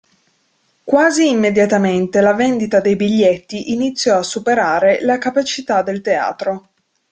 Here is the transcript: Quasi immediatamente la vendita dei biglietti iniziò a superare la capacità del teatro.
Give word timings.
Quasi 0.83 1.29
immediatamente 1.29 2.21
la 2.21 2.33
vendita 2.33 2.79
dei 2.79 2.95
biglietti 2.95 3.71
iniziò 3.71 4.17
a 4.17 4.23
superare 4.23 4.99
la 5.05 5.19
capacità 5.19 5.83
del 5.83 6.01
teatro. 6.01 6.69